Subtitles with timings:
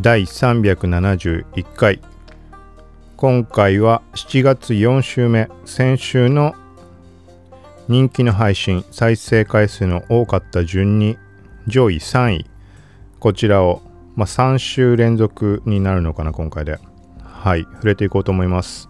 [0.00, 2.00] 第371回。
[3.16, 5.48] 今回は7月4週目。
[5.64, 6.54] 先週の
[7.88, 11.18] 人気の配信再生回数の多かった順に
[11.66, 12.46] 上位3位。
[13.18, 13.82] こちらを、
[14.14, 16.78] まあ、3週連続になるのかな今回で。
[17.20, 18.88] はい触れていこうと思います。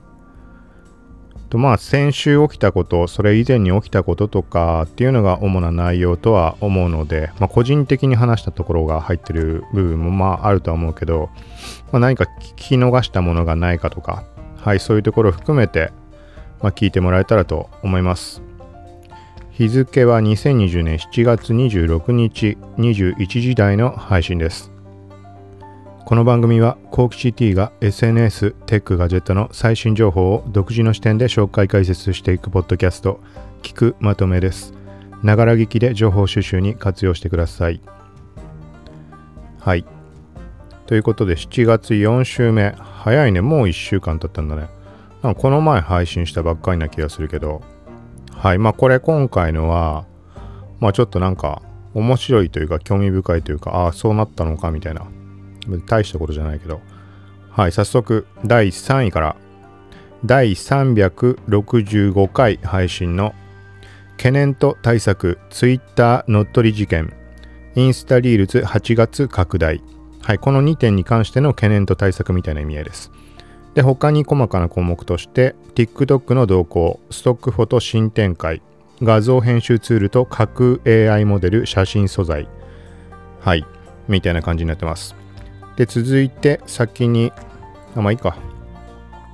[1.48, 11.30] とまあ先週起きたことそれ以前に起きたこととかっていうのが主な内容とは思うので、まあ、個人的に話したところが入ってる部分もまああるとは思うけど、
[11.90, 14.24] まあ、何か聞き逃したものがないかとか
[14.56, 15.90] はいそういうところを含めて、
[16.60, 18.42] まあ、聞いてもらえたらと思います。
[19.58, 24.77] 日付は2020年7月26日21時台の配信です。
[26.08, 33.20] この番組はコーキシティが SNS、テック、ガジェットの最新情報を独自の視点で紹介解説していくポッドキャスト、
[33.60, 34.72] 聞くまとめです。
[35.22, 37.82] ながら聞きで情報収集に活用してください。
[39.60, 39.84] はい。
[40.86, 42.70] ということで7月4週目。
[42.78, 43.42] 早いね。
[43.42, 44.68] もう1週間経ったんだね。
[45.22, 47.60] なんかこの前配信したばっかりな気がするけど。
[48.32, 48.58] はい。
[48.58, 50.06] まあこれ今回のは、
[50.80, 51.60] まあちょっとなんか
[51.92, 55.06] 面白いというか興味深いというか、ああ、そうなったのかみたいな
[55.86, 56.80] 大したことじゃないけど。
[57.50, 59.36] はい、早速、第3位から、
[60.24, 63.34] 第365回配信の
[64.16, 67.12] 懸念と対策 Twitter 乗っ取り事件。
[67.76, 69.80] インスタリールズ8月拡大。
[70.22, 73.12] はいこの2点に関しての懸念と対策みたいな意味合いです。
[73.74, 78.60] で他に細かな項目として TikTok の動向ストックフォト新展開
[79.00, 82.48] 画像編集ツールと架空 AI モデル写真素材。
[83.40, 83.64] はい
[84.08, 85.17] みたいな感じになってます。
[85.78, 87.32] で、続いて先に、
[87.96, 88.36] あ、まあいいか。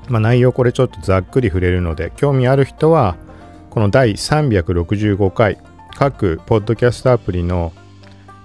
[0.08, 3.16] まあ内容これちょっとざっくり触れるので、興味ある人は、
[3.70, 5.58] この第365回、
[5.96, 7.72] 各ポッドキャストアプリの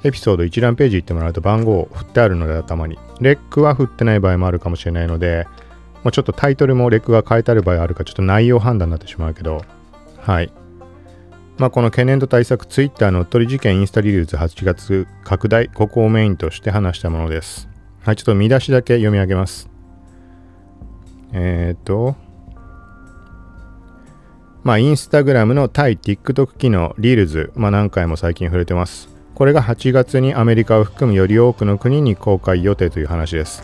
[0.03, 2.97] エピソード一覧ページ行ってもらうと番号を振ってあるので頭に。
[3.19, 5.45] レックは振ってない場合もあるかもしれないので、
[6.03, 9.61] もうちょっとタイトルもレックが変えてある場合あるかちょっと内容判断になってしまうけど、
[10.17, 10.53] はい。
[11.57, 17.67] まあ、この懸念と対策、ツイッターの取り事件インスタリリース8月拡大、ここをメインとして話したものです。
[18.01, 19.69] はい、ちょっと見出しだけ読み上げます。
[21.33, 22.15] えっ、ー、と、
[24.63, 29.09] まあ、インスタグラムの対 TikTok 機能、リールズ、まあ、何回も最近触れてます。
[29.35, 33.63] これが8月にアメリカを含むより多くの国に公開予定という話です。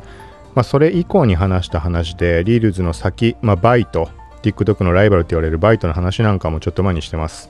[0.53, 4.09] まあ、それ以降に話した話で、リールズの先、まあ、バイト、
[4.41, 7.49] TikTok のライバルと言われるバイトの話なんかもちょっと前にしてます。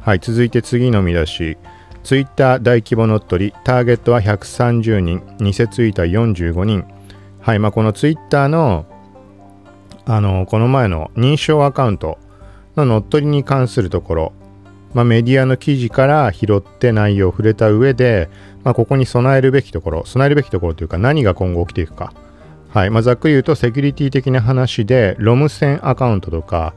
[0.00, 1.56] はい、続いて次の見出し。
[2.02, 6.84] ツイッター大規模乗っ取り、ターゲットは130人、偽ツイートは45人。
[7.40, 8.86] はい、まあ、このツイッターの、
[10.04, 12.18] あの、この前の認証アカウント
[12.76, 14.32] の乗っ取りに関するところ、
[14.94, 18.28] まあ、メディアの記事から拾って内容を触れた上で、
[18.64, 22.12] まあ、ここに備えるべきところ、備えるべきところというか何が今後起きていくか。
[22.68, 26.74] はい、まあ、ざっくり言うとセキュリティ的な話で、ロム線アカウントとか、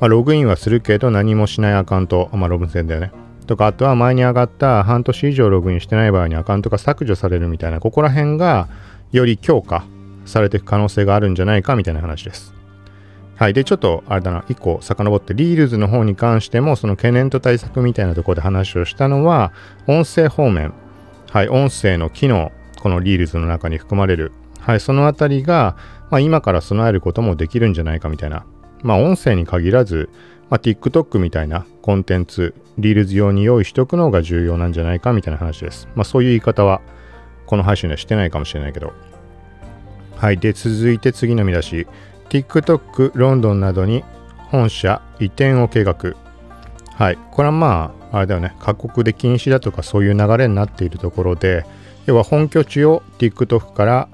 [0.00, 3.12] まあ、ログインはするけど何もしないアカウント、まあ、ロム線だよね。
[3.46, 8.68] とか、あとは前に上がった半年以上ログインしてない場合にアカウントが削除されるみたいな、ここら辺が
[9.12, 9.84] より強化
[10.24, 12.54] されていく可能性があるんじゃないかみたいな話です。
[13.36, 13.52] はい。
[13.52, 19.52] で、ちょっと、あれだな、1個遡って、リールズの方に関しても、その懸念と対策みたいなところで話をしたのは、
[19.88, 20.72] 音声方面。
[21.30, 21.48] はい。
[21.48, 24.30] 音声の機能、このリールズの中に含まれる。
[24.60, 24.80] はい。
[24.80, 25.76] そのあたりが、
[26.10, 28.46] まあ、今から備えることもできるんじゃないかみたいな。
[28.82, 30.10] まあ、音声に限らず、
[30.48, 35.88] まあ、TikTok みたいなコンテンツ、リールズ用に用意しておくのが重要なんじゃないかみたいな話です。
[35.94, 36.80] まあ、そういう言い方は、
[37.46, 38.92] この配信ではしてないかもしれないけど。
[40.16, 40.38] はい。
[40.38, 41.86] で、続いて次の見出し。
[42.30, 44.02] TikTok ロンドンなどに
[44.50, 46.14] 本社移転を計画。
[46.96, 47.18] はい。
[47.30, 48.56] これはまあ、あれだよね。
[48.60, 51.66] 各国で禁止だとかそういう流れになっているところで、
[52.06, 54.08] 要は本拠地を TikTok から、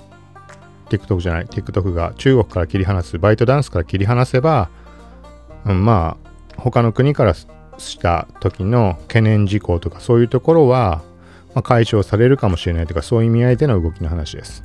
[0.89, 4.71] TikTok じゃない、TikTok が中国から切り離す、バイトダンスから切り離せば、
[5.67, 6.17] うん、ま
[6.57, 7.35] あ、他の国から
[7.81, 11.03] した時の懸念事項とかそういうところは、
[11.55, 14.65] まあ、解消されるかもしれないとかそういう意味合いでの動きの話です。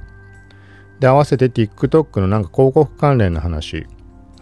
[0.99, 3.87] で、合わせて TikTok のなんか広告関連の話、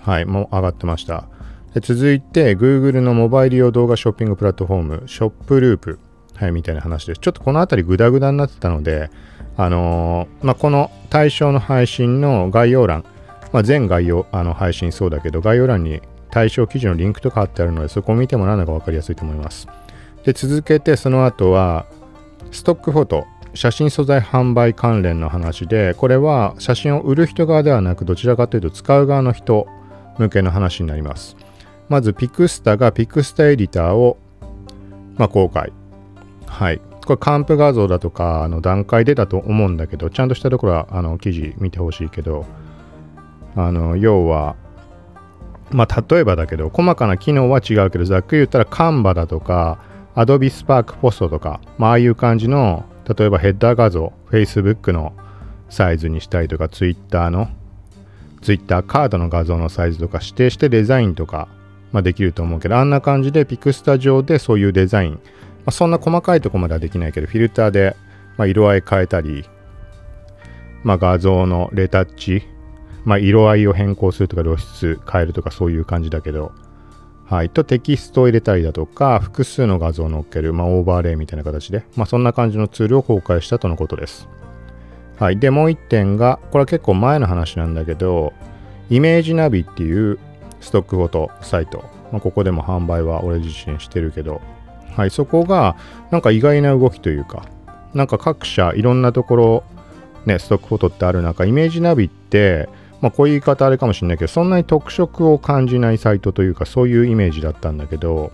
[0.02, 1.28] はい、もう上がってました。
[1.74, 6.00] で続いて Google のモバイル用動画ショッピングプラットフォーム、ショップループ、
[6.36, 7.20] はい、みたいな話です。
[7.20, 9.10] ちょっとこの辺りグダグダになってたので、
[9.58, 13.04] あのー、まあ、この対象の配信の概要欄、
[13.52, 16.02] まあ、全概要、あの配信そうだけど、概要欄に
[16.34, 19.68] 対象記事のリンクとか貼ってあるので、そこを見てもらうのが分かりやすいと思います。
[20.24, 21.86] で、続けてその後は、
[22.52, 29.68] ストックフォト、写真素材販売関連の話で、これは写真を売る人側ではなく、どちらかというと使う側の人
[30.18, 31.38] 向けの話になります。
[31.88, 34.18] まず、ピクスタがピクスタエディターを、
[35.18, 35.72] まあ、公開。
[36.48, 36.82] はい。
[37.06, 42.48] これ、還付画像だとかの段階でだと思うんだけど、ちゃんとしたところはあの記事見てほしいけど、
[43.56, 44.56] あの要は、
[45.74, 49.80] まあ、例えばだけど、細かな機能は違うけど、ざっくり言ったら、カンバだとか、
[50.16, 52.86] Adobe Spark Post とか、まあ、あいう感じの、
[53.18, 55.14] 例えばヘッダー画像、Facebook の
[55.70, 57.50] サイズにしたりとか、Twitter の、
[58.42, 61.48] Twitter カードの画像のサイズとか指定してデザインとか、
[61.92, 65.20] まあ、できると思うけど、あんな感じでピクスタ上でそういうデザイン、ま
[65.68, 67.96] あ、そんな細かいとこまではできないけど、フィルターで、
[68.38, 69.46] ま、色合い変えたり、
[70.84, 72.44] まあ、画像のレタッチ、
[73.06, 76.54] まあ、色合いを変更するとか露出変えるとかそういう感じだけど、
[77.26, 84.30] はい、とテキストを入れたりだとか複数の画像を載っける、まあ、オーバーレイみたいな形で、まあ、そんな感じのツールを公開したとのことです。
[85.20, 88.34] はい、でもう一点がこれは結構前の話なんだけど
[88.90, 90.20] イメージナビっていう
[90.60, 94.42] ストックフォトサイト、まあ、ここでも販売は俺自身してるけど、
[94.96, 95.78] はい、そこが
[96.12, 97.46] なんか意外な動きというか
[97.94, 99.64] なんか各社いろんなところ
[100.26, 102.70] ねストックフォトってある中イメージナビって
[103.04, 108.32] まあ、こういう言い方あれかもしれないけど、そんなに特色を感じないサイトというか、そういうイメージだったんだけど、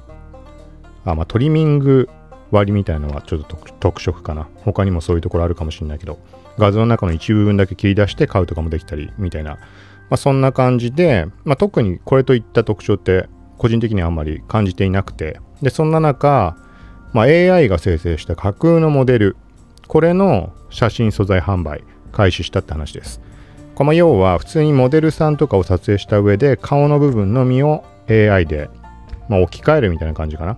[1.06, 2.08] あまあ、トリミング
[2.52, 4.48] 割りみたいなのはちょっと特色かな。
[4.58, 6.20] 他にもそういうところあるかもしれないけど、
[6.60, 9.54] 画像の中の一部分だけ切り出して買うとかもできたり、みたいな。
[9.54, 9.60] ま
[10.12, 13.28] あ、そんな感じで、まあ、特にこれといった特徴って、
[13.58, 16.56] 個人的にはあんまり感じていなくて、で、そんな中、
[17.14, 19.36] まあ、AI が生成した架空のモデル、
[19.88, 23.20] これの写真素材販売開始したって話です。
[23.80, 28.70] この要は普通にモデルさんとかを撮影した上で顔の部分のみを AI で、
[29.30, 30.58] まあ、置き換えるみたいな感じかな。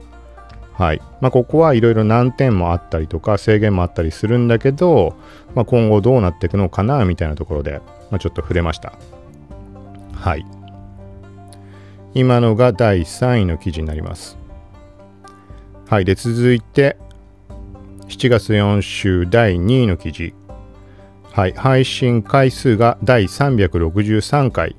[0.73, 1.01] はい。
[1.21, 5.15] まあ、ここはいろいろ難点もあったりとか制限もあったりするんだけど、
[5.53, 7.79] まあ、今後どうなっていくのかなみたいなところで、
[8.09, 8.93] まあ、ちょっと触れました。
[10.15, 10.43] はい。
[12.15, 14.35] 今のが第3位の記事になります。
[15.87, 16.05] はい。
[16.05, 16.97] で、続いて、
[18.07, 20.33] 7月4週第2位の記事。
[21.31, 24.75] はい、配信回数が第363回。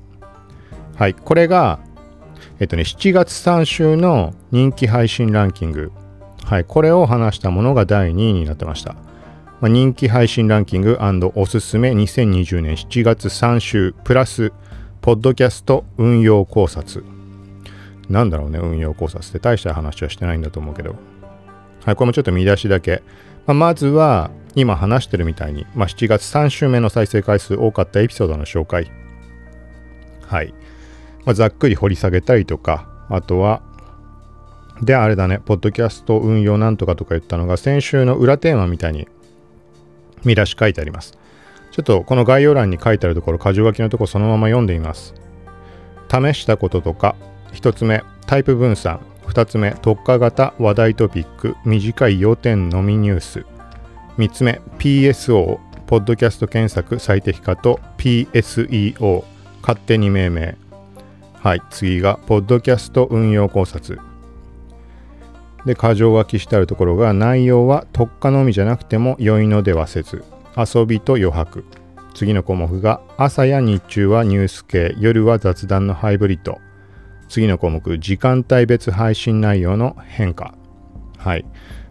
[0.95, 1.79] はい、これが、
[2.59, 5.91] えっとね、7月3週の人気配信ランキング。
[6.45, 8.93] はい、これを話したものが第2位になってました。
[9.61, 10.99] まあ、人気配信ランキング
[11.33, 14.51] おすすめ2020年7月3週プラス、
[15.01, 17.03] ポッドキャスト運用考察。
[18.09, 20.95] なんだろうね、運用考察って大した話はしてないんだと思うけど。
[21.83, 23.01] はい、これもちょっと見出しだけ。
[23.45, 28.91] ま、まずは、今話してるみたいに、まあ、7月3週目の再生回数多かったエピソードの紹介。
[30.27, 30.53] はい。
[31.25, 33.61] まあ、ざっくり掘り下げたりとか、あとは、
[34.81, 39.07] で、あれだね、ポッドキャスト運用なんとかとか言ったのが、先週の裏テーマみたいに
[40.23, 41.17] 見出し書いてあります。
[41.71, 45.13] ちょっとこの概要欄に書いてあるところ、箇条書きのところそのまま読んでみます。
[46.09, 47.15] 試したこととか、
[47.53, 48.99] 1つ目、タイプ分散。
[49.33, 53.45] 2つ目、特化型話題トピック、短い要点のみニュース。
[54.19, 55.57] 3つ目 PSO
[55.87, 59.23] ポッドキャスト検索最適化と PSEO
[59.61, 60.57] 勝手に命名。
[61.33, 63.99] はい次がポッドキャスト運用考察。
[65.65, 70.23] で箇条書きしてあるところが内容は特化のみじゃなくても良いのではせず
[70.55, 71.65] 遊びと余白。
[72.13, 76.59] 次の項目が朝や日中はニュース系夜は雑談のハイブリッド。
[77.33, 80.53] 次の項目時間帯別配信内容の変化
[81.17, 81.45] はい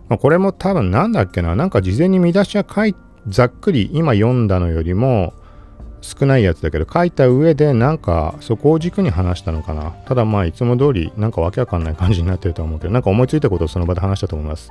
[0.08, 2.94] まあ、これも多分なんだっけな、なんか事前に見出しは書い
[3.26, 5.32] ざっくり今読んだのよりも
[6.00, 9.90] 少ないやつだけど書いた上でなんかそこを軸に話したのかな。
[10.06, 14.70] ただまあいつも通りなんかわけわかんない感じになってると思うけど、なんか思いついたことをその場で話したと思います。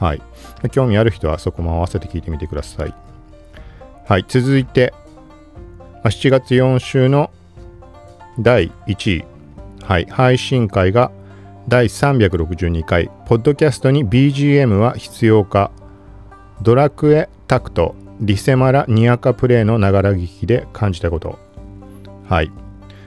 [0.00, 0.22] はい。
[0.72, 2.94] 興味ある人はそこも合わせて聞いてみてください。
[4.06, 4.24] はい。
[4.26, 4.94] 続いて、
[6.04, 7.30] 7月4週の
[8.40, 9.37] 第1位。
[9.88, 10.06] はい。
[10.10, 11.10] 配信会が
[11.66, 13.10] 第362回。
[13.24, 15.70] ポッドキャストに BGM は必要か。
[16.60, 17.94] ドラクエタクト。
[18.20, 18.84] リセマラ。
[18.86, 21.38] ニアカプレイのながら聞きで感じたこと。
[22.28, 22.48] はい。
[22.48, 22.54] こ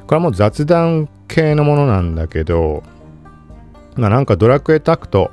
[0.09, 2.81] れはもう雑談系のものなんだけど
[3.95, 5.29] まあなんかドラクエタクト。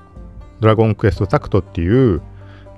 [0.60, 2.20] ドラゴンクエストタクトっていう、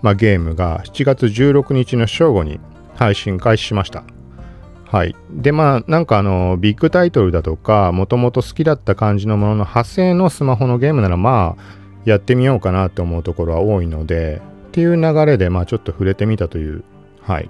[0.00, 2.60] まあ、ゲームが7月16日の正午に
[2.94, 4.04] 配信開始しました。
[4.90, 5.14] はい。
[5.30, 11.62] で、まあ、なんかあの、ビッグタイトルだとか、もともと好きだった感じのものの派生のスマホのゲームなら、まあ、
[12.04, 16.82] やってみようかなって思うところは多いので、っていう流れで、まあ、ちょっと触れてみたという、
[17.22, 17.48] はい。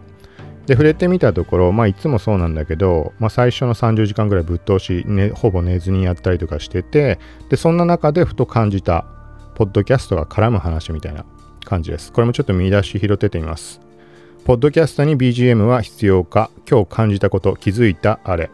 [0.66, 7.18] で、触れてみたところ、まあ、いつもそうなんだけど、まあ、最初の30時間ぐらいぶっ通し、ね、ほぼ寝ずにやったりとかしてて、
[7.49, 9.06] で、そんな中でふと感じた、
[9.54, 11.25] ポッドキャストが絡む話みたいな
[11.64, 12.12] 感じです。
[12.12, 13.80] これもちょっと見出し拾っててみます。
[14.44, 18.50] ポッドキャストに BGM は必要か今日感じたこと気づいたあれ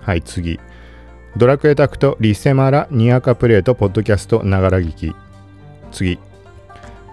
[0.00, 0.58] はい次
[1.36, 5.14] ドラクエタクトリセマラニアカプレイトポッドキャストながら聞き
[5.92, 6.18] 次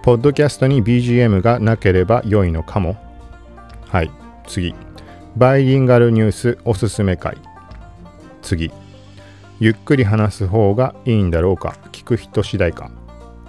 [0.04, 2.98] ポッドキャストに BGM がなければ良いのかも。
[3.88, 4.12] はい。
[4.48, 4.74] 次。
[5.38, 7.38] バイリンガルニュースおすすめ会。
[8.42, 8.72] 次。
[9.60, 11.78] ゆっくり話す方がいいんだろうか。
[11.92, 12.90] 聞く人次第か。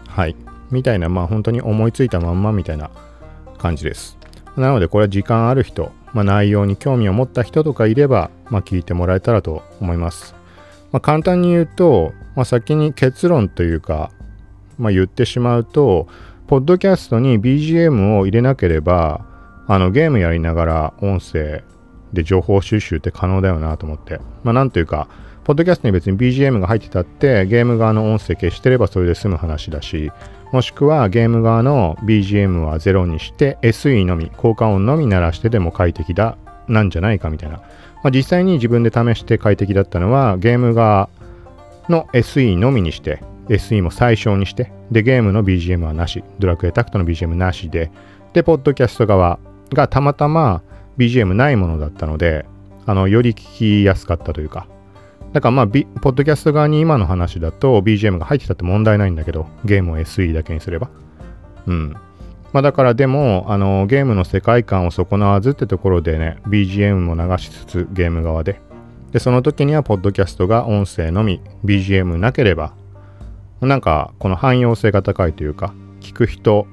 [0.06, 0.36] はい。
[0.70, 2.90] みたいな、まあ本当に思いついたまんまみたいな
[3.56, 4.18] 感じです。
[4.56, 10.34] なのでこれは時間ある人、まあ、内容に興味を持った人とかいれば、まあ、聞いてもらえたらと思います。
[10.92, 14.10] まあ、簡単に言うと、まあ、先に結論というか、
[14.78, 16.06] まあ、言ってしまうと、
[16.46, 19.24] ポッドキャストに BGM を入れなければ、
[19.68, 21.62] あのゲームやりながら音声
[22.12, 24.20] で情報収集って可能だよなと思って。
[24.42, 25.08] まあなんというか、
[25.44, 30.12] ポッドキャストに別に BGM が入ってたってゲーム側の音声消してればそれで済む話だし、
[30.52, 36.36] もしくはゲーム側の BGM は0にして SE のみ、効果音のみ鳴らしてでも快適だ、
[36.68, 37.56] なんじゃないかみたいな。
[37.56, 41.08] まあ、実際に自分で試して快適だったのはゲーム側
[41.88, 47.90] の SE のみにして SE も最小にして、で、ゲームの BGM はなし、ドラクエタクトの BGM なしで、
[48.32, 49.40] で、ポッドキャスト側
[49.72, 50.62] がたまたま
[50.98, 52.46] BGM ないものだったので、
[52.86, 54.66] あの、より聞きやすかったというか、
[55.32, 60.90] だからまあ、B、ポッドキャスト側に今の話だと BGM が入ってたって問題ないんだけど、ゲームを SE だけにすれば。
[61.66, 61.96] うん。
[62.52, 68.60] まあだからでも、あの、ゲームの世界観を損なわずってところでね、BGM も流しつつゲーム側で。
[69.12, 72.74] で、その時にはポッドキャストが音声のみ、BGM なければ、
[73.62, 76.66] なんかこの汎用性が高いというか、聞く人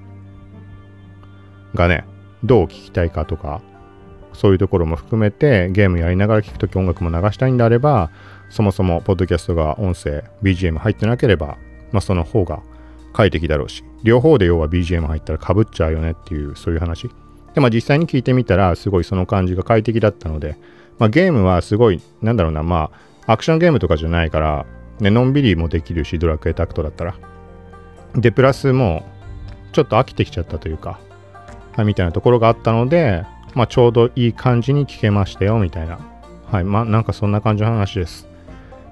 [1.75, 2.03] がね、
[2.43, 3.61] どう聞きたいかとか、
[4.33, 8.09] そういうところも含めてゲームやりながら聞くとき音楽も流したいんであれば、
[8.49, 11.57] そもそもポッドキャストが音声、BGM 入ってなければ、
[11.91, 12.61] まあその方が
[13.13, 17.09] 快適だろうし、両方で要は BGM 入ったらかぶっちゃうよねっていう、そういう話。
[17.53, 20.57] で、まあ実際に聞いてみたら、すごいその感じが快適だったので、
[20.97, 22.91] まあゲームはすごい、なんだろうな、ま
[23.25, 24.65] あアクションゲームとかじゃないから、
[24.99, 27.15] ね、のんびりもできるし、ドラクエタクトだったら。
[28.15, 29.05] で、プラスも
[29.71, 30.99] う、ちょっと飽きてきちゃったというか、
[31.75, 35.99] はい、みたいなところがあったので、まあ、ちょうどいい感じに聞けましたよ、みたいな。
[36.51, 38.27] はい、まあ、なんかそんな感じの話です。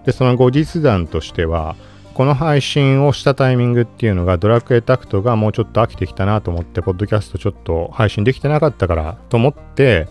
[0.08, 1.76] で、その後日談としては、
[2.14, 10.08] この配信をしたタイミングっていうのが、ドラクエタクトがもうちょっと飽きてきたなと思って、ポッドキャストちょっと配信できてなかったからと思って、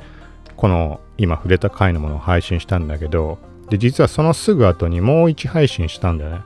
[0.55, 3.39] この今触れた回のものを配信したんだけど、
[3.71, 6.41] で、実はそのすぐ後にもう1配信したんだよね。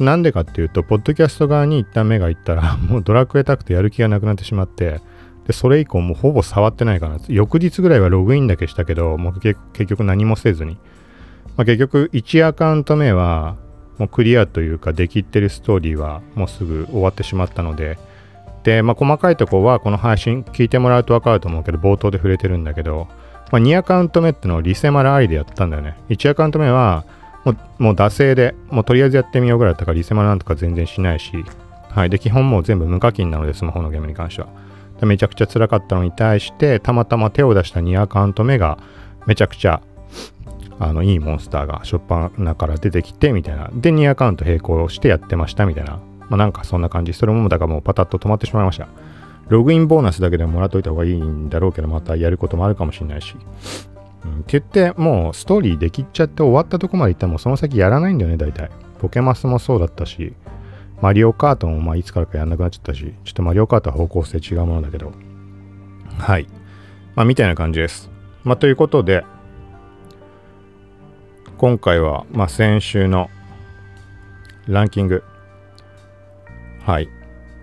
[0.00, 5.00] なんでかっていうと、ポッドキャスト側に一旦目がいったら、 もうドラクエタクトやる気がなくなってしまって、
[5.46, 7.18] で、それ以降もうほぼ触ってないかな。
[7.28, 10.76] 翌日ぐらいはログインだけしたけど、もう結局何もせずに。
[11.58, 13.56] まあ、結局1アカウント目は、
[13.98, 17.98] もうクリアというか、できってるストーリーはもうすぐ終わってしまったので、
[18.62, 23.08] で、まあ、細かいとこはこの配信聞いてもらうとわかると思うけど、冒頭で触れてるんだけど、
[23.50, 25.96] まあ、2アカウント目ってのをリセマラありでやったんだよね。
[26.10, 27.04] 1アカウント目は、
[27.44, 31.44] もう、もう惰性で、もうとりあえずやってみようぐらいだったから、リセマラなんとか全然しないし、
[31.90, 32.10] はい。
[32.10, 34.48] で、基本もう全部無課金なので、スマホのゲームに関しては。
[35.02, 38.78] めちゃくちゃ辛かったのに対して、たまたま手を出した2アカウント目が、
[39.26, 39.80] めちゃくちゃ、
[40.80, 43.70] あの、いいモンスターが、しょっぱなから出てきて、みたいな。
[43.72, 46.00] で、2アカウント並行してやってました、みたいな。
[46.28, 47.12] まあ、なんかそんな感じ。
[47.12, 48.88] それも、だからもうパタッと止まってしまいました。
[49.48, 53.34] ログインボーナスだけでもらっといた方がいいんだろうけど、またやることもあるかもしれないし。
[54.24, 58.70] うん、って言って、もうストーリーできっちゃって終わったとこまで行ったらもうその先やらないんだよね、大体。
[59.00, 60.34] ポケマスもそうだったし、
[61.00, 65.12] マリオカートもまあいつからかやんなくなっちゃったし、ちょっとマリオカートは方向性違うものだけど。
[66.18, 66.46] はい。
[67.14, 68.10] まあみたいな感じです。
[68.44, 69.24] まあということで、
[71.58, 73.30] 今回はまあ先週の
[74.68, 75.24] ランキング。
[76.84, 77.08] はい。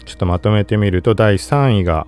[0.06, 2.06] ちょっとまとめてみると、第3位が、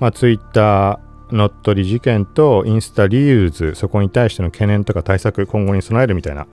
[0.00, 6.46] まあ、ツイッター乗っ取り事件とインスタリユーズ、そこに対しての懸念とか対策、今後に備えるみたいな、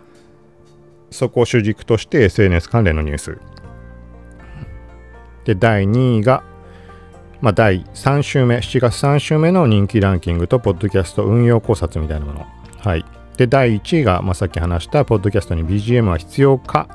[1.10, 3.38] そこを主軸として SNS 関連のニュース。
[5.46, 6.44] で、第2位が、
[7.41, 12.46] まあ、第3週目、7月3週目の人気ランキングと、ポッドキャスト運用考察みたいなもの。
[12.79, 13.05] はい。
[13.38, 16.88] で、第1位が、まあ、さっき話した、ポッドキャストに BGM は必要か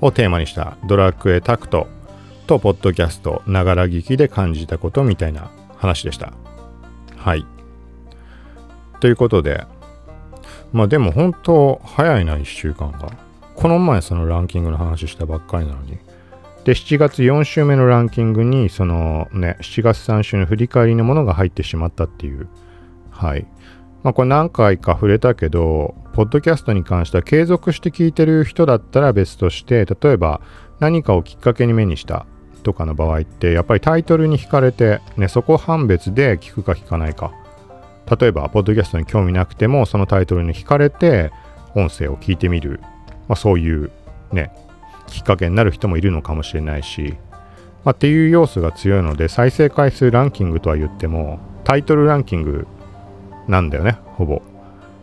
[0.00, 1.86] をテーマにしたドラクエタクト
[2.46, 6.32] と、ポッドキャスト、ながら聞きで感じたことみたいな話でした。
[7.16, 7.44] はい。
[9.00, 9.64] ということで、
[10.72, 13.10] まあでも本当早いな、1週間が。
[13.54, 15.98] この前そのランキングの話したばっかりなのに。
[16.64, 22.48] で、7月4週目のランキングに、そのね、7月3週の振り返りのものが入ってしまったっていう。
[23.10, 23.46] はい。
[24.02, 30.40] まあこれ何回か触れたけど、ポッドキャストに関しては継続して聞いてる人だったら別として、例えば
[30.80, 32.26] 何かをきっかけに目にした
[32.62, 37.32] とかの場合ってやっぱりタイトルに惹かれて、ね、そこ判別で聞くか聞かないか。
[38.18, 41.30] 例えばポッドキャストに興味なくてもそのタイトルに惹かれて
[41.74, 42.80] 音声を聞いてみる、
[43.28, 43.90] まあ、そういう
[44.32, 44.50] ね
[45.06, 47.16] きっかけになる人もいるのかもしれないし。
[47.84, 52.66] まあ、っていう要素が強いので再生回数ランキングとは言ってもタイトルランキング
[53.48, 54.42] なんだよねほぼ。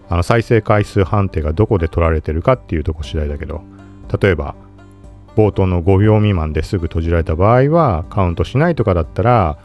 [0.08, 3.62] あの再生回数判定がどこで取られてるかっていうとこ次第だけど。
[4.22, 4.56] 例えば
[5.36, 9.58] 冒頭の5秒未満ですぐ閉じられた場合はカウントしないとかだったら、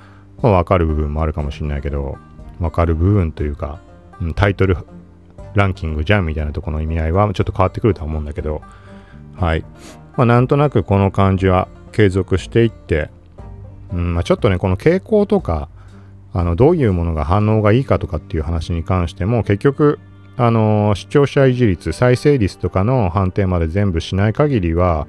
[0.43, 2.19] まあ、分かる部分もあるかもしれないけど
[2.59, 3.81] 分かる部分というか、
[4.25, 4.77] ん、タイトル
[5.55, 8.63] ランキングじゃんみたいなとこの意味合いはちょっと変わってくるとは思うんだけど。
[9.37, 9.65] はい、
[10.17, 13.09] まあ、なんとなくこの感じは継続していって、
[13.91, 15.69] うんまあ、ちょっとねこの傾向とか
[16.33, 19.99] あのどういうものが反応がいいかとかっていう話に関しても結局
[20.37, 25.07] あの視聴者維持率再生率とかの判定まで全部しない限りは、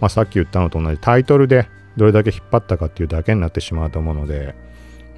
[0.00, 4.54] まあ、さっき言ったのと同じタイトルでどれだけ引っ張ったかっていうだけになってしまうと思うので、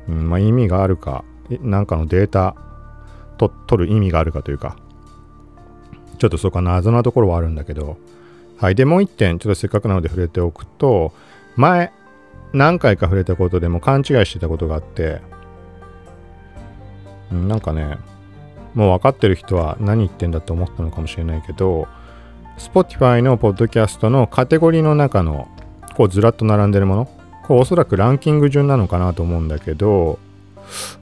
[0.08, 1.24] うんまあ、意味があるか
[1.60, 2.54] なんかのデータ
[3.38, 4.76] と取る意味があるかというか
[6.18, 7.96] ちょっとそこは謎なところはあるんだけど
[8.58, 11.12] はいでもう一点ちょっとせっかくなので触れておくと
[11.56, 11.92] 前
[12.52, 15.20] 何回か触れたことでも勘違いしてたことがあって
[17.30, 17.98] なんかね
[18.74, 21.88] もう分かってる人は何言ってんだと思ったのかもしれないけど
[22.58, 25.48] Spotify のポッドキャストのカテゴリーの中の
[25.96, 27.04] こうずらっと並んでるもの
[27.46, 30.18] これおそらくランキング順なのかなと思うんだけど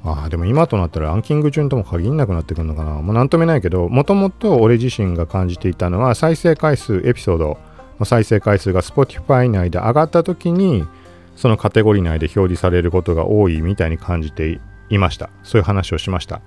[0.05, 2.93] ああでも今となったらランキング順とも限んなくなってくるのかな。
[2.93, 7.59] もう何ともないけどもともと俺自身が感じていたのは再生回数エピソード
[7.99, 10.87] の再生回数が Spotify 内で上がった時に
[11.35, 15.31] そのカテゴリー内で表示されることが多いみたいに感じていました。
[15.43, 16.41] そういう話をしました。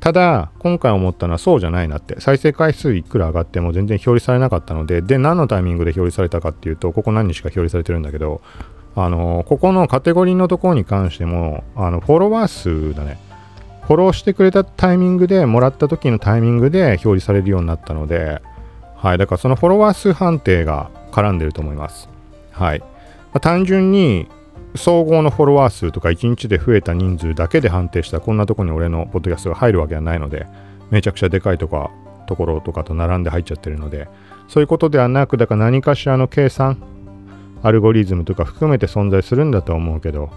[0.00, 2.20] ただ今回思ったのはそうじゃないなって。
[2.20, 8.40] 再生回数いくら上がっても全然表示されなかったのでで何のタイミングで表示されたかっていうとここ何日か表示されてるんだけど
[8.94, 13.18] あのここのカテゴリーのところに関してもあのフォロワー数だね。
[13.82, 18.42] フォローしてくれたタイミングでもらった時のタイミングで表示されるようになったので
[18.96, 19.18] はい。
[19.18, 22.08] だからそのフォロワー数判定が絡んでると思います。
[22.50, 22.86] はい、ま
[23.34, 24.28] あ、単純に
[24.78, 30.46] 総合のフォロワー数とか1日で増えた人数だけで判定したこんなとこに俺のポッドキャストが入るわけはないので
[30.90, 31.90] めちゃくちゃでかいとか
[32.26, 34.08] ところとかと並んで入っちゃってるので
[34.48, 36.82] そういうことではなくだから何かしらの計算
[37.62, 40.30] アルゴリズムとか含めて存在するんだと思うけど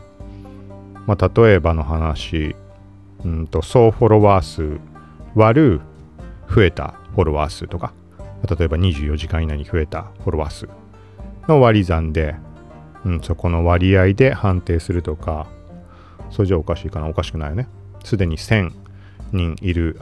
[1.06, 2.56] まあ例えばの話
[3.24, 4.80] うんと総フォロワー数
[5.36, 5.82] 割る
[6.50, 7.94] 増えたフォロワー数とか
[8.50, 10.68] 例えば24時間以内に増えたフォロワー数
[11.48, 12.36] の割り算で
[13.06, 15.48] うん、そこの割合で判定するとか、
[16.30, 17.68] それじゃおかしいかな、おかしくないよね。
[18.04, 18.72] すでに1000
[19.32, 20.00] 人いる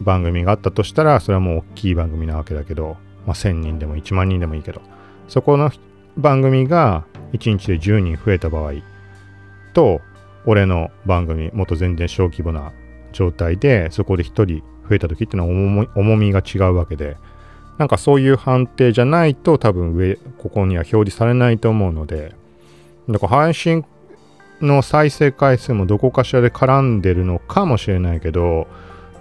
[0.00, 4.80] 番組があったとしたら、それはもう大きい番組なわけだけど、まあ、1000人でも1万人でもいいけど、
[5.28, 5.70] そこの
[6.16, 8.74] 番組が1日で10人増えた場合
[9.74, 10.00] と、
[10.44, 12.72] 俺の番組、もっと全然小規模な
[13.12, 17.16] 状態で、そこで1人増えた時っていうのは重みが違うわけで、
[17.78, 22.34] なんかそういう判定じゃないと多分上、ここには表示されないと思うので、
[23.08, 23.84] だから配信
[24.60, 28.66] の再生回数もどこかしらで絡んでるのかもしれないけど、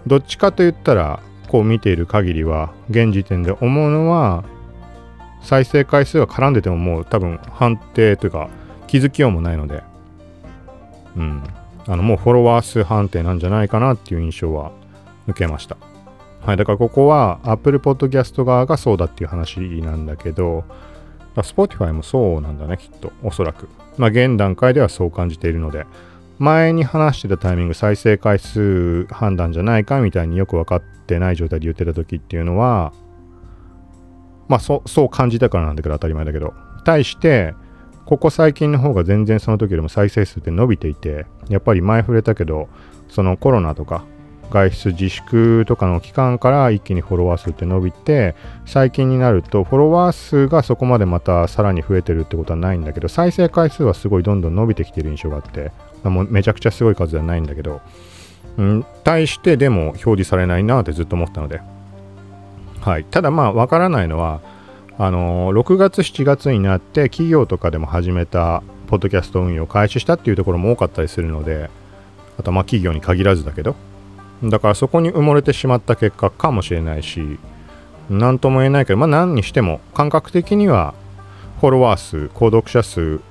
[0.07, 4.43] どっちかと言ったら、こう見ている限りは、現時点で思うのは、
[5.41, 8.49] 再生回数が絡んでてももう多分判定というか
[8.87, 9.83] 気づきようもないので、
[11.15, 11.43] うん。
[11.87, 14.71] あのもうフォロワー数判定なんじゃないかなっていう印象は
[15.27, 15.77] 受けました。
[16.45, 20.63] はい、だからここは Apple Podcast 側がそうだっていう話なんだけど、
[21.35, 23.11] Spotify もそうなんだね、きっと。
[23.23, 23.67] おそらく。
[23.97, 25.87] まあ、現段階ではそう感じているので、
[26.37, 32.93] 前に話してたタイミング、再生回数判断じゃないかみたいによく分かってない状態で言ってた時っていうのは、
[34.47, 36.53] まあそ、そう感じたからなんだけど当たり前だけど。
[36.83, 37.55] 対して、
[38.05, 42.69] ここ最近の方が全然その時よりも再生数って伸びていて、やっぱり前触れたけど、
[43.09, 44.05] そのコロナとか、
[44.49, 55.71] 外出自粛とかの期間から一気にフォロワー数って伸びて最近になるとフォロワー数がそこまでまたさらに増えてるってことはないんだけど再生回数はすごいどんどん伸びてきてる印象があって
[56.03, 57.81] もうめちゃくちゃすごい数ではないんだけど、
[58.57, 61.61] うん、対してでも表示されないなってずっと思ったので。
[62.81, 63.03] はい。
[63.03, 64.41] ただまあわからないのは
[64.99, 71.69] あのー、6月7月になって企業とかでも始めたポッドキャスト運用を開始したっていうところも多かったりするので
[72.37, 73.75] あとまあ企業に限らずだけど。
[74.43, 77.39] だからそこに埋もれてしまった結果かもしれないし、
[78.09, 80.93] 何とも言えないけど、まあ何にしても感覚的には
[81.59, 83.21] フォロワー数、購読者数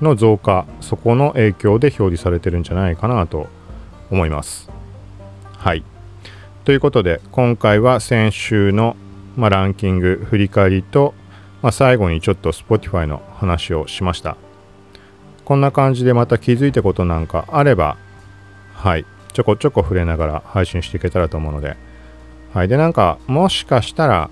[0.00, 3.48] の増加、そこの影響で表示されてるんじゃないかなと
[4.10, 4.70] 思います。
[5.56, 5.82] はい。
[6.64, 8.96] ということで、今回は先週の、
[9.36, 11.14] まあ、ランキング振り返りと、
[11.62, 14.36] まあ、最後にちょっと Spotify の話をしました。
[15.44, 17.96] こんな感じでまた気づいたことなんかあれば、
[18.74, 21.76] はい、ちょこちょこ触れながら配信していけたらと思うので、
[22.52, 22.68] はい。
[22.68, 24.30] で、なんか、もしかしたら、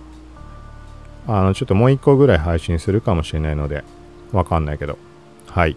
[1.26, 3.84] あの、ちょっともう一個ぐらい配信するかもしれないので、
[4.32, 4.98] わかんないけど、
[5.46, 5.76] はい。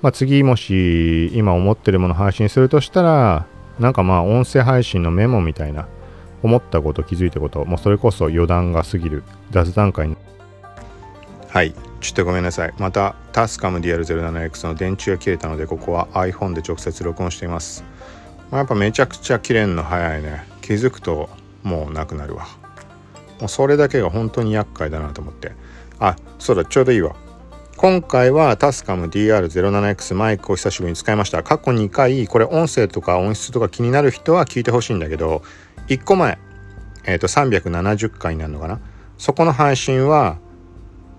[0.00, 3.46] まあ、次もし今思ってるもの配信するとしたら
[3.80, 5.88] なんかまあ音声配信のメモみたいな
[6.42, 10.16] 思ったこと気づいたこともうそれこそ余談が過ぎる雑談会に。
[11.48, 11.74] はい。
[12.00, 12.74] ちょっとごめんなさい。
[12.78, 17.82] またタスカム DR07X の電池が切れたのでここは iPhone で直接録音しています、
[18.50, 20.46] まあ、やっぱめちゃくちゃ切れんの早いね。
[20.62, 21.28] 気づくと
[21.62, 22.46] もうなくなるわ。
[23.40, 25.52] もうそれだけが本当に厄介だなと思って。
[26.00, 27.14] あそうだちょうどいいわ。
[27.76, 31.42] 今回はタスカム DR07X マイクを久しぶりに使いました。
[31.42, 35.42] 過去2回これ音声とか音質とか気になる人は聞いてほしいんだけど
[35.88, 36.38] 1個前
[37.04, 38.80] えっ、ー、と370回になるのかな。
[39.18, 40.38] そこの配信は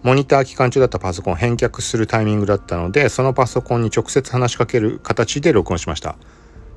[0.03, 6.15] モニター期間中だったパソコン返却するタイミングだったのでそのパソコンに直接話しかける形で録音しました。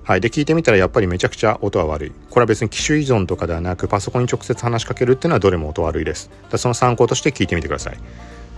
[0.05, 0.21] はい。
[0.21, 2.13] で聞いてみたらやっぱりめちゃくちゃ音は悪い。
[2.31, 6.31] これは別に機種依存とかではなくパソコンに直接話しかけるっていうのはどれも音悪いです。
[6.57, 7.97] その参考として聞いてみてください。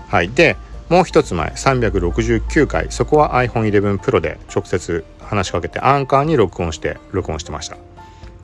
[0.08, 0.30] はい。
[0.30, 0.56] で
[0.88, 2.86] もう一つ前369回。
[2.90, 7.76] そこは iPhone11 Pro で直接話しかけてアンカーに録音して録音してました。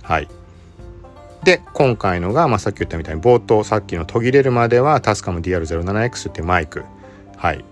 [0.03, 0.29] はい。
[1.45, 6.85] で今回のが、まあ、さっき言ったみたいに冒頭さっきの途切れるまではタスカム DR07X ってマイク。
[7.37, 7.65] はい。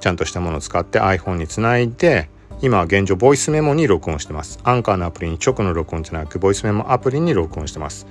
[0.00, 2.28] ちゃんとしたものを使って iPhone につないで
[2.62, 8.06] 今現状ボイスメモに録音してますアンカーのアプリに直の録音じゃなくボイスメモアプリに録音してます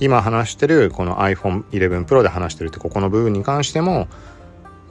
[0.00, 4.08] 今話してるこの iPhone11 Pro で話してるってここの部分に関しても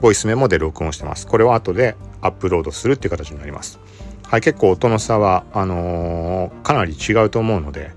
[0.02, 1.28] ボイスメモで録音してます。
[1.28, 3.78] これを後でアップロードするっていう形になります。
[4.24, 7.92] はい、結構音の差は、あのー、かなり違うと思うので、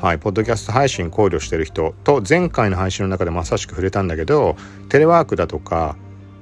[0.00, 4.56] はい、ポッドキャスト配信考慮してる人と前回の配信の中でまさしく触れたんだけど、
[4.88, 5.96] テレワークだとか、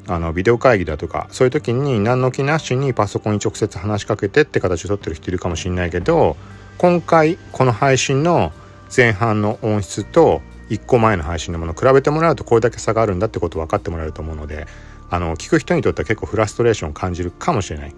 [0.09, 6.37] あのビデオ会議だとかそういう時に何の気なしにパソコンに直接話しかけてって形で撮ってる人いるかもしれないけど
[6.79, 8.53] 今回この配信の
[8.95, 14.67] 前半の音質と1個前の配信のもの比べてもらうとこれだけ差があるんだってこと分かってもらえると思うので
[15.11, 17.95] あの聞く人にとっては結構フラストレーションを感じるかもしれない。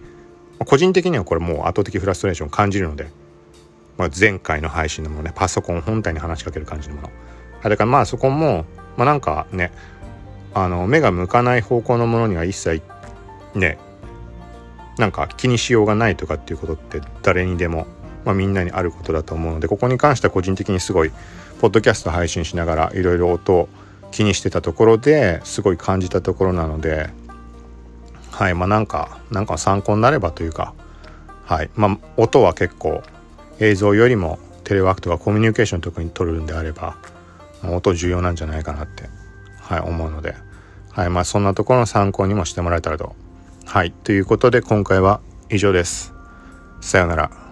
[0.67, 3.09] 個人的にはこれもう圧倒的フラストレーションを感じるので、
[3.97, 7.11] まあ、前回の配信のものねパソコン本体に話しかける感じのもの。
[7.62, 8.64] だからまあそこも
[8.97, 9.73] まあなんかね
[10.55, 12.81] あの目が向かない方向のものには一切
[13.55, 13.79] ね
[14.99, 17.87] なんか気にしようがないとかっていうことって誰にでも、
[18.25, 21.11] まあ、みんなにあることだと思うのでここに関しては個人的にすごい
[21.61, 23.69] ポッドキャスト配信しながらいろいろ音を
[24.12, 27.11] 気にしてたところですごい感じたところなので
[28.31, 30.75] はいまあなんかなんか参考になればというか
[31.45, 33.03] はいまあ音は結構
[33.59, 36.97] 映像よりもテレワークとかコミュニケーション特に取るんであれば
[37.64, 39.09] 音重要なんじゃないかなって
[39.61, 40.44] はい思うので。
[40.95, 43.17] はいまあそんなところの参考にもしてもらえたらと。
[43.67, 46.15] はいということで今回は以上です。
[46.81, 47.44] さようなら。